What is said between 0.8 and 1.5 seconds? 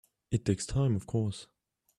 of course.